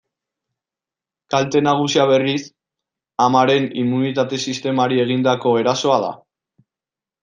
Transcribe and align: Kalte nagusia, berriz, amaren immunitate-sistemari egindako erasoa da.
Kalte 1.33 1.61
nagusia, 1.67 2.07
berriz, 2.13 2.41
amaren 3.29 3.71
immunitate-sistemari 3.85 5.03
egindako 5.09 5.57
erasoa 5.65 6.05
da. 6.11 6.15